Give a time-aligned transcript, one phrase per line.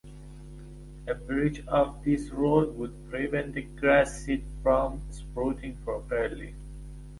[1.07, 6.55] A breach of this rule would prevent the grass seed from sprouting properly.